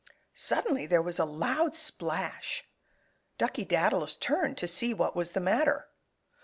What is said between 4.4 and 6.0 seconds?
to see what was the matter.